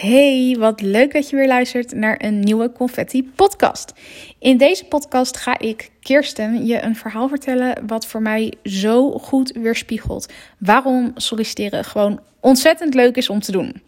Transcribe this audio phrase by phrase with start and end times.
[0.00, 3.92] Hey, wat leuk dat je weer luistert naar een nieuwe Confetti podcast.
[4.38, 9.52] In deze podcast ga ik, Kirsten, je een verhaal vertellen wat voor mij zo goed
[9.52, 13.82] weerspiegelt waarom solliciteren gewoon ontzettend leuk is om te doen.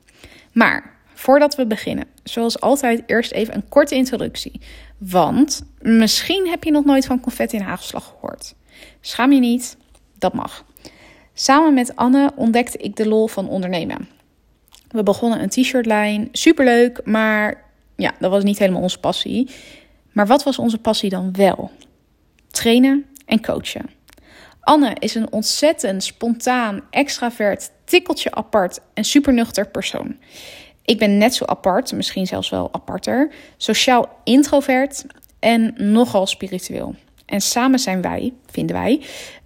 [0.52, 4.60] Maar voordat we beginnen, zoals altijd eerst even een korte introductie.
[4.98, 8.54] Want misschien heb je nog nooit van Confetti in Haagslag gehoord.
[9.00, 9.76] Schaam je niet,
[10.18, 10.64] dat mag.
[11.34, 14.18] Samen met Anne ontdekte ik de lol van ondernemen.
[14.90, 17.64] We begonnen een t-shirtlijn, superleuk, maar
[17.96, 19.50] ja, dat was niet helemaal onze passie.
[20.12, 21.70] Maar wat was onze passie dan wel?
[22.50, 23.90] Trainen en coachen.
[24.60, 30.16] Anne is een ontzettend spontaan, extravert, tikkeltje apart en supernuchter persoon.
[30.84, 35.04] Ik ben net zo apart, misschien zelfs wel aparter, sociaal introvert
[35.38, 36.94] en nogal spiritueel.
[37.26, 39.02] En samen zijn wij, vinden wij,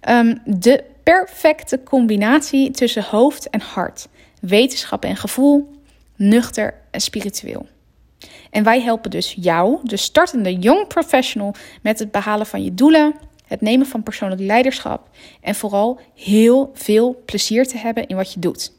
[0.09, 4.07] um, de perfecte combinatie tussen hoofd en hart
[4.47, 5.71] wetenschap en gevoel,
[6.15, 7.67] nuchter en spiritueel.
[8.49, 13.15] En wij helpen dus jou, de startende young professional, met het behalen van je doelen,
[13.47, 15.09] het nemen van persoonlijk leiderschap
[15.41, 18.71] en vooral heel veel plezier te hebben in wat je doet.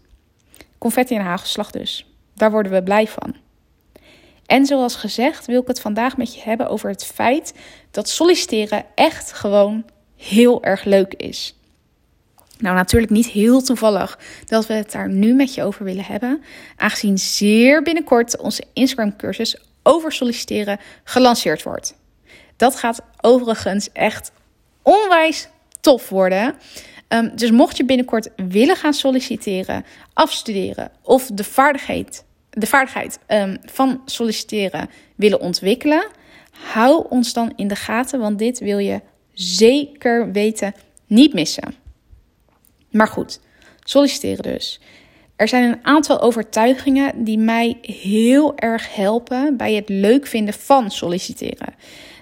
[0.79, 2.07] Confetti en hagelslag dus.
[2.35, 3.37] Daar worden we blij van.
[4.47, 7.55] En zoals gezegd wil ik het vandaag met je hebben over het feit
[7.91, 9.85] dat solliciteren echt gewoon
[10.17, 11.55] heel erg leuk is.
[12.59, 16.43] Nou, natuurlijk niet heel toevallig dat we het daar nu met je over willen hebben,
[16.77, 21.95] aangezien zeer binnenkort onze Instagram-cursus over solliciteren gelanceerd wordt.
[22.57, 24.33] Dat gaat overigens echt
[24.83, 25.49] onwijs
[25.81, 26.55] tof worden.
[27.09, 33.59] Um, dus mocht je binnenkort willen gaan solliciteren, afstuderen of de vaardigheid, de vaardigheid um,
[33.65, 36.07] van solliciteren willen ontwikkelen,
[36.51, 39.01] hou ons dan in de gaten, want dit wil je
[39.33, 40.75] zeker weten
[41.07, 41.86] niet missen.
[42.97, 43.41] Maar goed,
[43.85, 44.81] solliciteren dus.
[45.37, 50.91] Er zijn een aantal overtuigingen die mij heel erg helpen bij het leuk vinden van
[50.91, 51.75] solliciteren.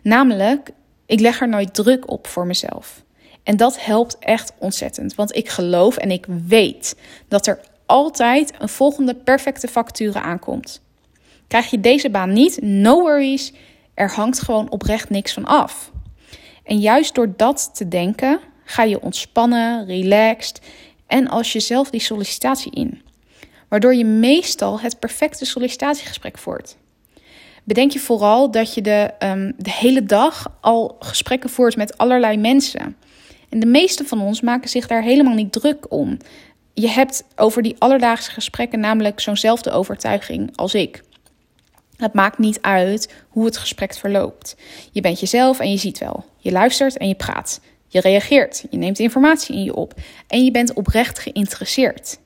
[0.02, 0.70] Namelijk,
[1.06, 3.02] ik leg er nooit druk op voor mezelf.
[3.42, 6.96] En dat helpt echt ontzettend, want ik geloof en ik weet
[7.28, 10.82] dat er altijd een volgende perfecte vacature aankomt.
[11.48, 13.52] Krijg je deze baan niet, no worries,
[13.94, 15.92] er hangt gewoon oprecht niks van af.
[16.64, 20.60] En juist door dat te denken, ga je ontspannen, relaxed
[21.06, 23.02] en als jezelf die sollicitatie in.
[23.68, 26.76] Waardoor je meestal het perfecte sollicitatiegesprek voert.
[27.64, 32.36] Bedenk je vooral dat je de, um, de hele dag al gesprekken voert met allerlei
[32.36, 32.96] mensen.
[33.48, 36.16] En de meeste van ons maken zich daar helemaal niet druk om.
[36.74, 41.02] Je hebt over die alledaagse gesprekken namelijk zo'nzelfde overtuiging als ik.
[41.96, 44.56] Het maakt niet uit hoe het gesprek verloopt.
[44.92, 46.24] Je bent jezelf en je ziet wel.
[46.38, 47.60] Je luistert en je praat.
[47.88, 49.94] Je reageert, je neemt informatie in je op
[50.26, 52.18] en je bent oprecht geïnteresseerd.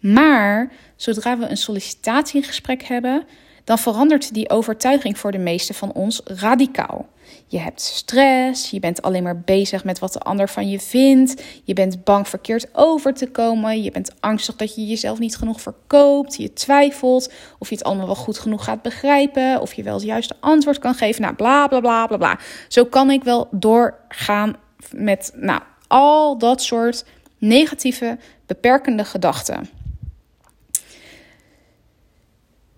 [0.00, 3.24] Maar zodra we een sollicitatiegesprek hebben,
[3.64, 7.06] dan verandert die overtuiging voor de meeste van ons radicaal.
[7.46, 11.42] Je hebt stress, je bent alleen maar bezig met wat de ander van je vindt,
[11.64, 15.60] je bent bang verkeerd over te komen, je bent angstig dat je jezelf niet genoeg
[15.60, 19.94] verkoopt, je twijfelt of je het allemaal wel goed genoeg gaat begrijpen, of je wel
[19.94, 22.38] het juiste antwoord kan geven, nou bla bla bla bla bla.
[22.68, 24.56] Zo kan ik wel doorgaan
[24.92, 27.04] met nou, al dat soort
[27.38, 29.68] negatieve, beperkende gedachten.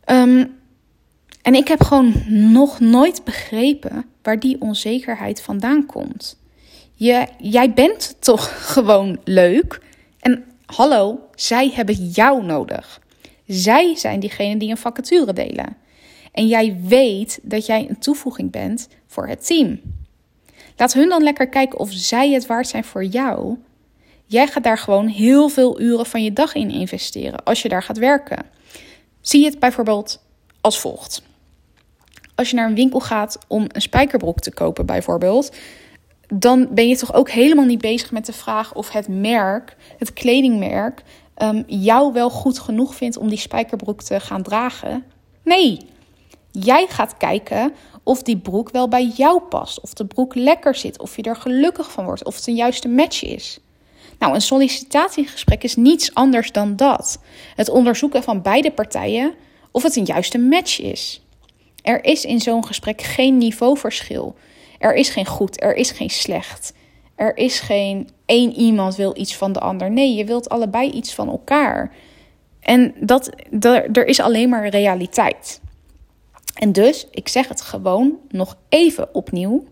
[0.04, 0.46] Ehm,
[1.42, 2.12] en ik heb gewoon
[2.52, 6.38] nog nooit begrepen waar die onzekerheid vandaan komt.
[6.94, 9.80] Je, jij bent toch gewoon leuk?
[10.20, 13.00] En hallo, zij hebben jou nodig.
[13.46, 15.76] Zij zijn diegenen die een vacature delen.
[16.32, 19.80] En jij weet dat jij een toevoeging bent voor het team.
[20.76, 23.56] Laat hun dan lekker kijken of zij het waard zijn voor jou.
[24.26, 27.82] Jij gaat daar gewoon heel veel uren van je dag in investeren als je daar
[27.82, 28.44] gaat werken.
[29.20, 30.22] Zie het bijvoorbeeld
[30.60, 31.22] als volgt.
[32.34, 35.56] Als je naar een winkel gaat om een spijkerbroek te kopen, bijvoorbeeld,
[36.34, 40.12] dan ben je toch ook helemaal niet bezig met de vraag of het merk, het
[40.12, 41.02] kledingmerk,
[41.42, 45.04] um, jou wel goed genoeg vindt om die spijkerbroek te gaan dragen.
[45.44, 45.78] Nee,
[46.50, 49.80] jij gaat kijken of die broek wel bij jou past.
[49.80, 51.00] Of de broek lekker zit.
[51.00, 52.24] Of je er gelukkig van wordt.
[52.24, 53.58] Of het een juiste match is.
[54.18, 57.18] Nou, een sollicitatiegesprek is niets anders dan dat.
[57.56, 59.34] Het onderzoeken van beide partijen
[59.70, 61.24] of het een juiste match is.
[61.82, 64.34] Er is in zo'n gesprek geen niveauverschil.
[64.78, 66.72] Er is geen goed, er is geen slecht.
[67.14, 69.90] Er is geen één iemand wil iets van de ander.
[69.90, 71.94] Nee, je wilt allebei iets van elkaar.
[72.60, 73.30] En dat,
[73.92, 75.60] er is alleen maar realiteit.
[76.60, 79.64] En dus, ik zeg het gewoon nog even opnieuw.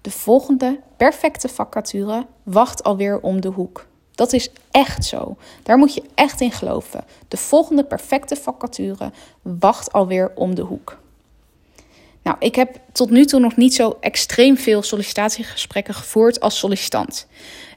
[0.00, 3.86] De volgende perfecte vacature wacht alweer om de hoek.
[4.10, 5.36] Dat is echt zo.
[5.62, 7.04] Daar moet je echt in geloven.
[7.28, 9.12] De volgende perfecte vacature
[9.42, 10.99] wacht alweer om de hoek.
[12.22, 17.26] Nou, ik heb tot nu toe nog niet zo extreem veel sollicitatiegesprekken gevoerd als sollicitant.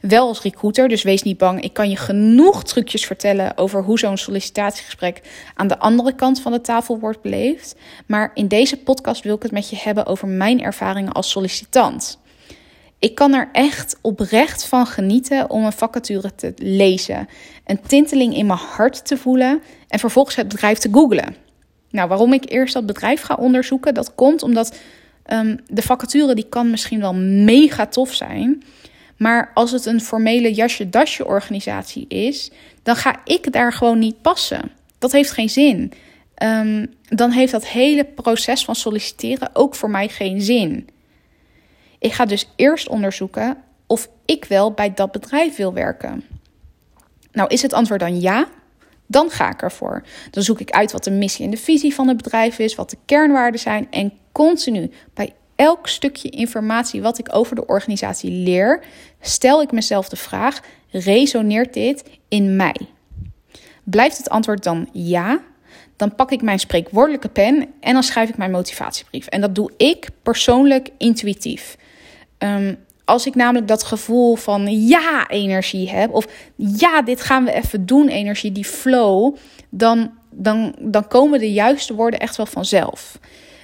[0.02, 1.62] Wel als recruiter, dus wees niet bang.
[1.62, 5.22] Ik kan je genoeg trucjes vertellen over hoe zo'n sollicitatiegesprek
[5.56, 7.76] aan de andere kant van de tafel wordt beleefd.
[8.06, 12.20] Maar in deze podcast wil ik het met je hebben over mijn ervaringen als sollicitant.
[13.00, 17.28] Ik kan er echt oprecht van genieten om een vacature te lezen,
[17.66, 21.43] een tinteling in mijn hart te voelen en vervolgens het bedrijf te googlen.
[21.94, 24.80] Nou, waarom ik eerst dat bedrijf ga onderzoeken, dat komt omdat
[25.32, 28.64] um, de vacature die kan misschien wel mega tof zijn.
[29.18, 32.52] Maar als het een formele jasje-dasje organisatie is,
[32.84, 34.72] dan ga ik daar gewoon niet passen.
[34.98, 35.92] Dat heeft geen zin.
[36.44, 40.90] Um, dan heeft dat hele proces van solliciteren ook voor mij geen zin.
[42.00, 43.58] Ik ga dus eerst onderzoeken
[43.88, 46.24] of ik wel bij dat bedrijf wil werken.
[47.32, 48.48] Nou, is het antwoord dan ja?
[49.08, 50.04] Dan ga ik ervoor.
[50.32, 52.90] Dan zoek ik uit wat de missie en de visie van het bedrijf is, wat
[52.90, 58.84] de kernwaarden zijn en continu bij elk stukje informatie wat ik over de organisatie leer,
[59.22, 60.60] stel ik mezelf de vraag:
[60.92, 62.76] resoneert dit in mij?
[63.84, 65.42] Blijft het antwoord dan ja?
[65.96, 69.28] Dan pak ik mijn spreekwoordelijke pen en dan schrijf ik mijn motivatiebrief.
[69.28, 71.78] En dat doe ik persoonlijk intuïtief.
[72.38, 77.86] Um, als ik namelijk dat gevoel van ja-energie heb, of ja, dit gaan we even
[77.86, 79.36] doen, energie, die flow,
[79.70, 83.20] dan, dan, dan komen de juiste woorden echt wel vanzelf.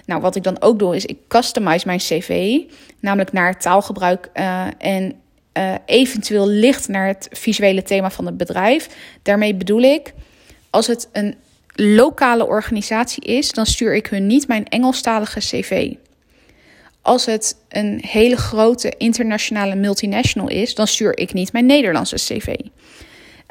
[0.05, 2.59] Nou, wat ik dan ook doe, is ik customize mijn cv,
[2.99, 5.13] namelijk naar taalgebruik uh, en
[5.53, 8.89] uh, eventueel licht naar het visuele thema van het bedrijf.
[9.23, 10.13] Daarmee bedoel ik,
[10.69, 11.35] als het een
[11.75, 15.93] lokale organisatie is, dan stuur ik hun niet mijn Engelstalige cv.
[17.01, 22.55] Als het een hele grote internationale multinational is, dan stuur ik niet mijn Nederlandse cv.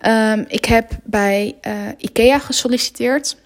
[0.06, 3.36] Um, ik heb bij uh, IKEA gesolliciteerd.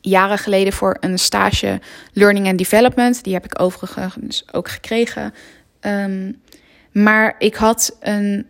[0.00, 1.80] Jaren geleden voor een stage
[2.12, 3.24] Learning and Development.
[3.24, 5.34] Die heb ik overigens ook gekregen.
[5.80, 6.42] Um,
[6.92, 8.46] maar ik had een,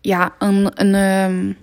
[0.00, 1.56] ja, een, een um,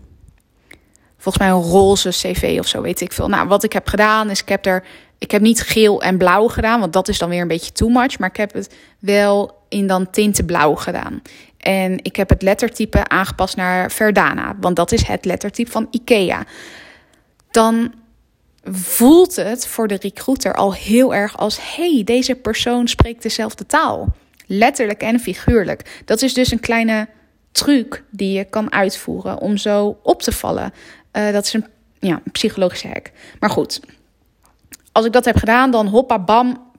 [1.17, 3.27] volgens mij een roze cv of zo, weet ik veel.
[3.27, 4.83] Nou, wat ik heb gedaan is, ik heb er
[5.23, 7.89] ik heb niet geel en blauw gedaan, want dat is dan weer een beetje too
[7.89, 8.19] much.
[8.19, 11.21] Maar ik heb het wel in dan tintenblauw gedaan.
[11.57, 16.45] En ik heb het lettertype aangepast naar Verdana, want dat is het lettertype van IKEA.
[17.51, 17.93] Dan
[18.71, 24.15] voelt het voor de recruiter al heel erg als: hey, deze persoon spreekt dezelfde taal.
[24.45, 26.01] Letterlijk en figuurlijk.
[26.05, 27.07] Dat is dus een kleine
[27.51, 30.73] truc die je kan uitvoeren om zo op te vallen.
[31.13, 31.65] Uh, dat is een,
[31.99, 33.11] ja, een psychologische hack.
[33.39, 33.79] Maar goed,
[34.93, 36.71] als ik dat heb gedaan, dan hoppa bam,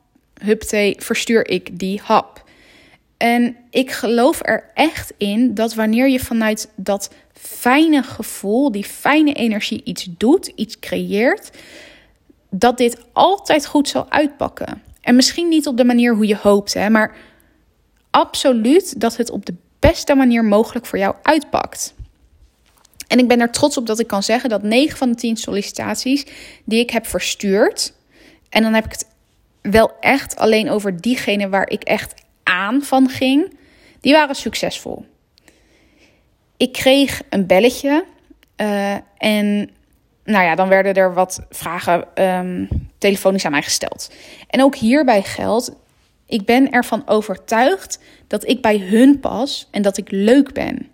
[0.43, 2.45] hupte, verstuur ik die hap.
[3.17, 9.33] En ik geloof er echt in dat wanneer je vanuit dat fijne gevoel, die fijne
[9.33, 11.51] energie iets doet, iets creëert,
[12.51, 14.83] dat dit altijd goed zal uitpakken.
[15.01, 17.17] En misschien niet op de manier hoe je hoopt, hè, maar
[18.11, 21.95] absoluut dat het op de beste manier mogelijk voor jou uitpakt.
[23.09, 25.37] En ik ben er trots op dat ik kan zeggen dat 9 van de 10
[25.37, 26.27] sollicitaties
[26.65, 27.93] die ik heb verstuurd,
[28.55, 29.06] en dan heb ik het
[29.61, 33.56] wel echt alleen over diegene waar ik echt aan van ging.
[34.01, 35.05] Die waren succesvol.
[36.56, 38.05] Ik kreeg een belletje
[38.56, 39.71] uh, en
[40.25, 42.69] nou ja, dan werden er wat vragen um,
[42.99, 44.12] telefonisch aan mij gesteld.
[44.49, 45.73] En ook hierbij geldt,
[46.27, 50.89] ik ben ervan overtuigd dat ik bij hun pas en dat ik leuk ben.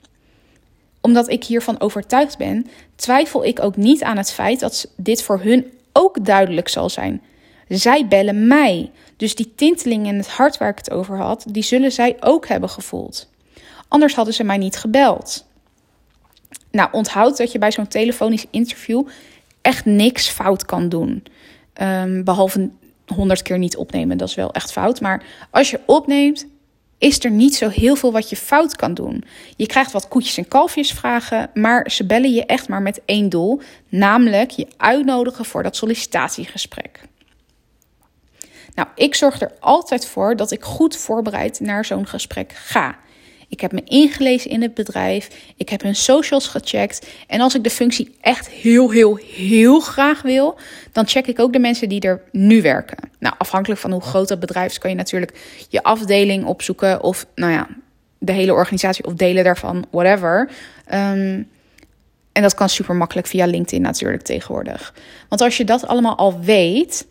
[1.01, 5.41] Omdat ik hiervan overtuigd ben, twijfel ik ook niet aan het feit dat dit voor
[5.41, 7.23] hun ook duidelijk zal zijn.
[7.79, 8.91] Zij bellen mij.
[9.17, 12.49] Dus die tinteling in het hart waar ik het over had, die zullen zij ook
[12.49, 13.31] hebben gevoeld.
[13.89, 15.47] Anders hadden ze mij niet gebeld.
[16.71, 19.07] Nou, onthoud dat je bij zo'n telefonisch interview
[19.63, 21.25] echt niks fout kan doen.
[21.83, 22.71] Um, behalve
[23.07, 25.01] honderd keer niet opnemen, dat is wel echt fout.
[25.01, 26.47] Maar als je opneemt,
[26.99, 29.25] is er niet zo heel veel wat je fout kan doen.
[29.57, 33.29] Je krijgt wat koetjes en kalfjes vragen, maar ze bellen je echt maar met één
[33.29, 37.09] doel, namelijk je uitnodigen voor dat sollicitatiegesprek.
[38.81, 42.99] Nou, ik zorg er altijd voor dat ik goed voorbereid naar zo'n gesprek ga.
[43.49, 45.29] Ik heb me ingelezen in het bedrijf.
[45.57, 47.07] Ik heb hun socials gecheckt.
[47.27, 50.59] En als ik de functie echt heel, heel, heel graag wil,
[50.93, 53.11] dan check ik ook de mensen die er nu werken.
[53.19, 57.03] Nou, afhankelijk van hoe groot dat bedrijf is, kan je natuurlijk je afdeling opzoeken.
[57.03, 57.69] Of, nou ja,
[58.19, 60.51] de hele organisatie of delen daarvan, whatever.
[60.95, 61.49] Um,
[62.33, 64.95] en dat kan super makkelijk via LinkedIn natuurlijk tegenwoordig.
[65.29, 67.07] Want als je dat allemaal al weet,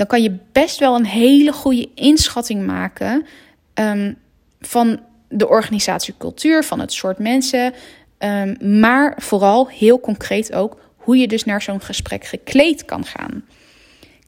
[0.00, 3.26] dan kan je best wel een hele goede inschatting maken
[3.74, 4.16] um,
[4.60, 7.72] van de organisatiecultuur, van het soort mensen
[8.20, 13.44] Ehm, maar vooral heel concreet ook hoe je dus naar zo'n gesprek gekleed kan gaan.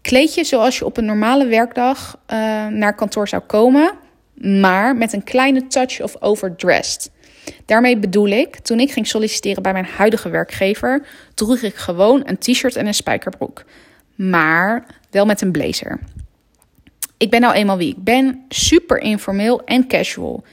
[0.02, 2.36] Kleed je zoals je op een normale werkdag uh,
[2.66, 3.92] naar kantoor zou komen,
[4.34, 7.10] maar met een kleine touch of overdressed.
[7.66, 12.38] Daarmee bedoel ik, toen ik ging solliciteren bij mijn huidige werkgever, droeg ik gewoon een
[12.38, 13.64] t-shirt en een spijkerbroek.
[14.14, 16.00] Maar wel met een blazer.
[17.16, 20.44] Ik ben nou eenmaal wie ik ben, super informeel en casual.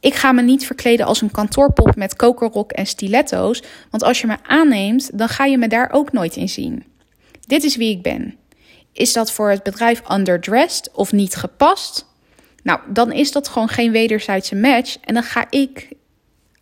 [0.00, 4.26] Ik ga me niet verkleden als een kantoorpop met kokerrok en stiletto's, want als je
[4.26, 6.84] me aanneemt, dan ga je me daar ook nooit in zien.
[7.46, 8.36] Dit is wie ik ben.
[8.92, 12.06] Is dat voor het bedrijf underdressed of niet gepast?
[12.62, 15.88] Nou, dan is dat gewoon geen wederzijdse match en dan ga ik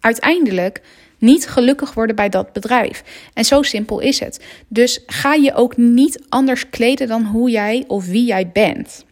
[0.00, 0.82] uiteindelijk
[1.18, 3.02] niet gelukkig worden bij dat bedrijf.
[3.34, 4.44] En zo simpel is het.
[4.68, 9.06] Dus ga je ook niet anders kleden dan hoe jij of wie jij bent.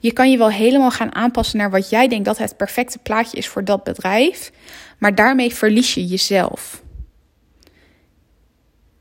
[0.00, 3.36] Je kan je wel helemaal gaan aanpassen naar wat jij denkt dat het perfecte plaatje
[3.36, 4.52] is voor dat bedrijf,
[4.98, 6.82] maar daarmee verlies je jezelf.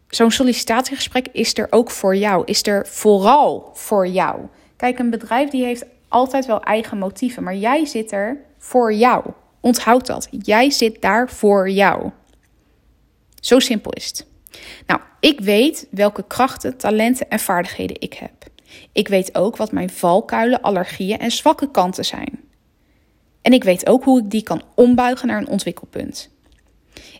[0.08, 4.40] Zo'n sollicitatiegesprek is er ook voor jou, is er vooral voor jou.
[4.76, 9.24] Kijk, een bedrijf die heeft altijd wel eigen motieven, maar jij zit er voor jou.
[9.60, 10.28] Onthoud dat.
[10.32, 12.12] Jij zit daar voor jou.
[13.40, 14.26] Zo simpel is het.
[14.88, 18.32] Nou, ik weet welke krachten, talenten en vaardigheden ik heb.
[18.92, 22.40] Ik weet ook wat mijn valkuilen, allergieën en zwakke kanten zijn.
[23.42, 26.30] En ik weet ook hoe ik die kan ombuigen naar een ontwikkelpunt.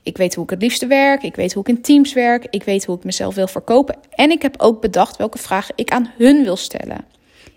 [0.04, 2.64] Ik weet hoe ik het liefste werk, ik weet hoe ik in teams werk, ik
[2.64, 6.12] weet hoe ik mezelf wil verkopen en ik heb ook bedacht welke vragen ik aan
[6.18, 7.06] hun wil stellen.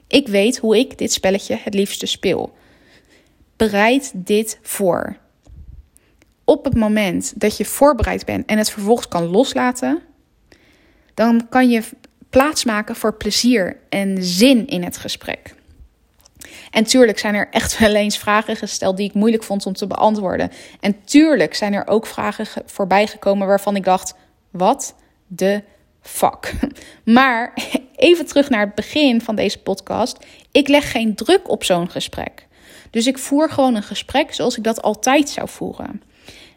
[0.06, 2.52] Ik weet hoe ik dit spelletje het liefste speel.
[3.62, 5.16] Bereid dit voor.
[6.44, 10.02] Op het moment dat je voorbereid bent en het vervolgens kan loslaten,
[11.14, 11.82] dan kan je
[12.30, 15.54] plaatsmaken voor plezier en zin in het gesprek.
[16.70, 19.86] En tuurlijk zijn er echt wel eens vragen gesteld die ik moeilijk vond om te
[19.86, 20.50] beantwoorden.
[20.80, 24.14] En tuurlijk zijn er ook vragen voorbij gekomen waarvan ik dacht:
[24.50, 24.94] wat
[25.26, 25.62] de
[26.00, 26.54] fuck.
[27.04, 27.52] Maar
[27.96, 30.26] even terug naar het begin van deze podcast.
[30.52, 32.50] Ik leg geen druk op zo'n gesprek.
[32.92, 36.02] Dus ik voer gewoon een gesprek zoals ik dat altijd zou voeren.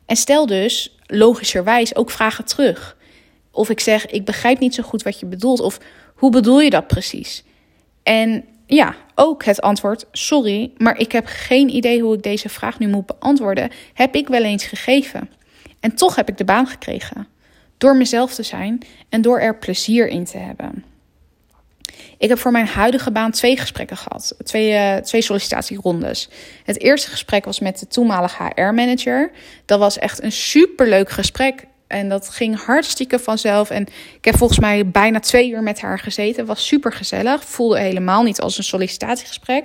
[0.06, 2.98] En stel dus logischerwijs ook vragen terug.
[3.52, 5.60] Of ik zeg, ik begrijp niet zo goed wat je bedoelt.
[5.60, 5.80] Of
[6.16, 7.44] hoe bedoel je dat precies?
[8.04, 12.80] En ja, ook het antwoord, sorry, maar ik heb geen idee hoe ik deze vraag
[12.80, 15.30] nu moet beantwoorden, heb ik wel eens gegeven.
[15.80, 17.28] En toch heb ik de baan gekregen.
[17.78, 20.84] Door mezelf te zijn en door er plezier in te hebben.
[22.18, 24.36] Ik heb voor mijn huidige baan twee gesprekken gehad.
[24.44, 26.30] Twee, uh, twee sollicitatierondes.
[26.64, 29.32] Het eerste gesprek was met de toenmalige HR-manager.
[29.66, 31.66] Dat was echt een superleuk gesprek.
[31.88, 33.70] En dat ging hartstikke vanzelf.
[33.70, 36.46] En ik heb volgens mij bijna twee uur met haar gezeten.
[36.46, 37.44] Was super gezellig.
[37.44, 39.64] Voelde helemaal niet als een sollicitatiegesprek.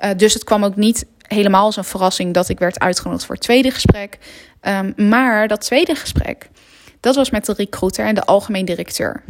[0.00, 3.34] Uh, dus het kwam ook niet helemaal als een verrassing dat ik werd uitgenodigd voor
[3.34, 4.18] het tweede gesprek.
[4.62, 6.48] Um, maar dat tweede gesprek,
[7.00, 9.22] dat was met de recruiter en de algemeen directeur.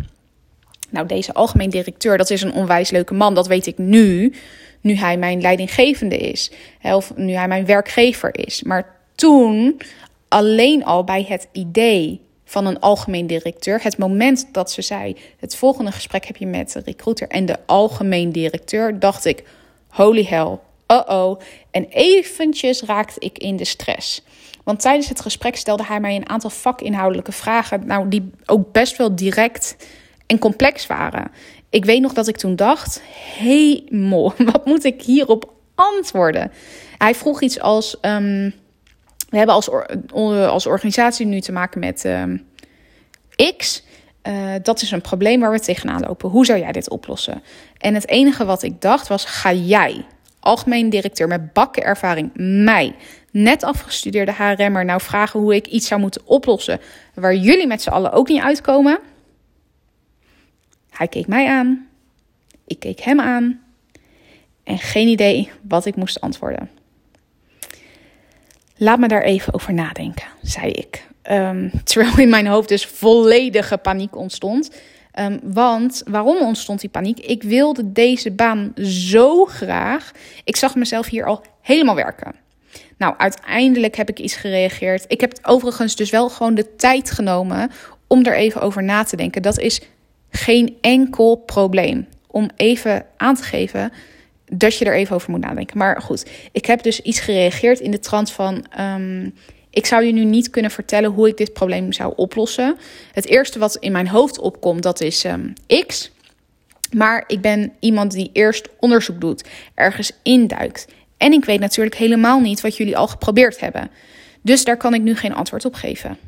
[0.95, 3.35] Nou, deze algemeen directeur, dat is een onwijs leuke man.
[3.35, 4.33] Dat weet ik nu,
[4.81, 6.51] nu hij mijn leidinggevende is.
[6.83, 8.63] Of nu hij mijn werkgever is.
[8.63, 9.81] Maar toen,
[10.29, 13.83] alleen al bij het idee van een algemeen directeur.
[13.83, 17.57] Het moment dat ze zei: het volgende gesprek heb je met de recruiter en de
[17.67, 19.45] algemeen directeur, dacht ik:
[19.89, 21.41] holy hell, uh oh.
[21.71, 24.23] En eventjes raakte ik in de stress.
[24.65, 28.97] Want tijdens het gesprek stelde hij mij een aantal vakinhoudelijke vragen, nou, die ook best
[28.97, 29.77] wel direct
[30.27, 31.31] en complex waren.
[31.71, 33.03] Ik weet nog dat ik toen dacht:
[33.39, 36.53] hemel, wat moet ik hierop antwoorden?
[36.99, 37.97] Hij vroeg iets als.
[38.01, 38.55] Um,
[39.29, 39.71] we hebben als,
[40.49, 42.23] als organisatie nu te maken met uh,
[43.57, 43.83] X.
[44.29, 46.29] Uh, dat is een probleem waar we tegenaan lopen.
[46.29, 47.43] Hoe zou jij dit oplossen?
[47.79, 50.05] En het enige wat ik dacht was: ga jij,
[50.41, 52.31] algemeen directeur met bakkenervaring,
[52.65, 52.95] mij,
[53.31, 56.81] net afgestudeerde HRM'er, nou vragen hoe ik iets zou moeten oplossen
[57.15, 58.99] waar jullie met z'n allen ook niet uitkomen?
[60.95, 61.87] Hij keek mij aan,
[62.67, 63.61] ik keek hem aan
[64.65, 66.71] en geen idee wat ik moest antwoorden.
[68.77, 71.07] Laat me daar even over nadenken, zei ik.
[71.31, 74.71] Um, terwijl in mijn hoofd dus volledige paniek ontstond.
[75.19, 77.19] Um, want waarom ontstond die paniek?
[77.21, 80.13] Ik wilde deze baan zo graag.
[80.45, 82.35] Ik zag mezelf hier al helemaal werken.
[82.99, 85.05] Nou, uiteindelijk heb ik iets gereageerd.
[85.09, 87.71] Ik heb overigens dus wel gewoon de tijd genomen
[88.07, 89.43] om er even over na te denken.
[89.43, 89.81] Dat is
[90.37, 92.07] geen enkel probleem.
[92.27, 93.93] Om even aan te geven
[94.45, 95.79] dat je er even over moet nadenken.
[95.79, 98.65] Maar goed, ik heb dus iets gereageerd in de trant van.
[98.81, 99.35] Um,
[99.71, 102.77] ik zou je nu niet kunnen vertellen hoe ik dit probleem zou oplossen.
[103.13, 105.53] Het eerste wat in mijn hoofd opkomt, dat is um,
[105.87, 106.11] X.
[106.93, 110.87] Maar ik ben iemand die eerst onderzoek doet, ergens induikt.
[111.17, 113.91] En ik weet natuurlijk helemaal niet wat jullie al geprobeerd hebben.
[114.43, 116.19] Dus daar kan ik nu geen antwoord op geven.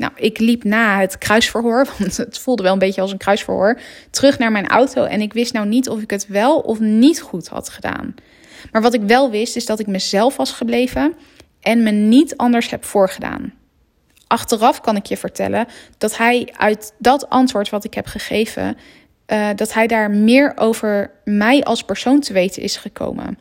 [0.00, 3.80] Nou, ik liep na het kruisverhoor, want het voelde wel een beetje als een kruisverhoor,
[4.10, 7.20] terug naar mijn auto en ik wist nou niet of ik het wel of niet
[7.20, 8.14] goed had gedaan.
[8.72, 11.14] Maar wat ik wel wist is dat ik mezelf was gebleven
[11.60, 13.52] en me niet anders heb voorgedaan.
[14.26, 15.66] Achteraf kan ik je vertellen
[15.98, 18.76] dat hij uit dat antwoord wat ik heb gegeven,
[19.26, 23.38] uh, dat hij daar meer over mij als persoon te weten is gekomen.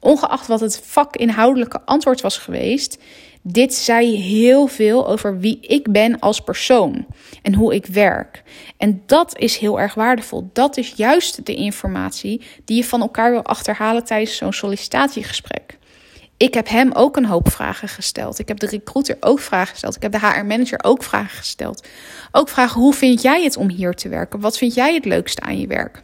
[0.00, 2.98] Ongeacht wat het vakinhoudelijke antwoord was geweest,
[3.42, 7.06] dit zei heel veel over wie ik ben als persoon
[7.42, 8.42] en hoe ik werk.
[8.76, 10.50] En dat is heel erg waardevol.
[10.52, 15.78] Dat is juist de informatie die je van elkaar wil achterhalen tijdens zo'n sollicitatiegesprek.
[16.36, 18.38] Ik heb hem ook een hoop vragen gesteld.
[18.38, 19.96] Ik heb de recruiter ook vragen gesteld.
[19.96, 21.88] Ik heb de HR-manager ook vragen gesteld.
[22.32, 24.40] Ook vragen: hoe vind jij het om hier te werken?
[24.40, 26.02] Wat vind jij het leukste aan je werk?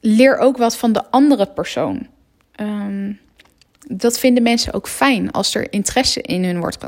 [0.00, 2.06] Leer ook wat van de andere persoon.
[2.60, 3.20] Um,
[3.88, 6.78] dat vinden mensen ook fijn als er interesse in hun wordt.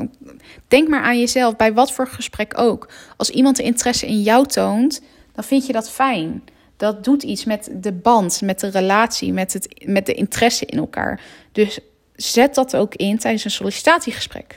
[0.67, 2.89] Denk maar aan jezelf, bij wat voor gesprek ook.
[3.17, 5.01] Als iemand interesse in jou toont,
[5.33, 6.43] dan vind je dat fijn.
[6.77, 10.77] Dat doet iets met de band, met de relatie, met, het, met de interesse in
[10.77, 11.21] elkaar.
[11.51, 11.79] Dus
[12.15, 14.55] zet dat ook in tijdens een sollicitatiegesprek.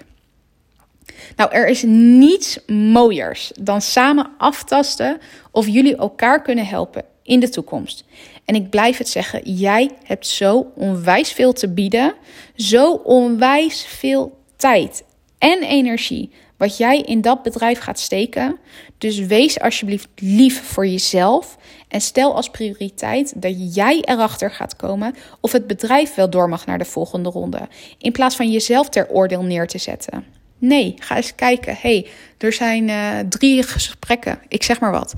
[1.36, 5.20] Nou, er is niets mooiers dan samen aftasten
[5.50, 8.04] of jullie elkaar kunnen helpen in de toekomst.
[8.44, 12.14] En ik blijf het zeggen, jij hebt zo onwijs veel te bieden,
[12.56, 15.04] zo onwijs veel tijd
[15.38, 16.30] en energie
[16.62, 18.58] wat jij in dat bedrijf gaat steken.
[18.98, 21.56] Dus wees alsjeblieft lief voor jezelf
[21.88, 26.66] en stel als prioriteit dat jij erachter gaat komen of het bedrijf wel door mag
[26.66, 27.68] naar de volgende ronde,
[27.98, 30.24] in plaats van jezelf ter oordeel neer te zetten.
[30.58, 31.76] Nee, ga eens kijken.
[31.80, 32.06] hey,
[32.38, 35.14] er zijn uh, drie gesprekken, ik zeg maar wat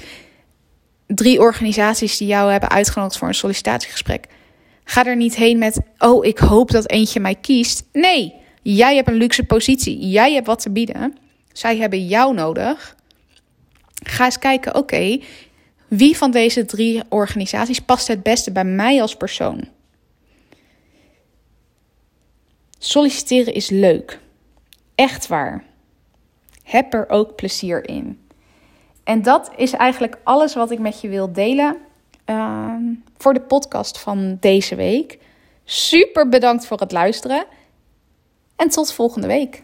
[1.06, 4.26] drie organisaties die jou hebben uitgenodigd voor een sollicitatiegesprek.
[4.84, 7.84] Ga er niet heen met, oh, ik hoop dat eentje mij kiest.
[7.92, 10.08] Nee, jij hebt een luxe positie.
[10.08, 11.16] Jij hebt wat te bieden.
[11.52, 12.96] Zij hebben jou nodig.
[14.06, 15.20] Ga eens kijken, oké,
[15.88, 19.68] wie van deze drie organisaties past het beste bij mij als persoon?
[22.78, 24.18] Solliciteren is leuk.
[24.94, 25.64] Echt waar.
[26.62, 28.23] Heb er ook plezier in.
[29.04, 31.76] En dat is eigenlijk alles wat ik met je wil delen
[32.26, 32.74] uh,
[33.16, 35.18] voor de podcast van deze week.
[35.64, 37.44] Super bedankt voor het luisteren
[38.56, 39.62] en tot volgende week.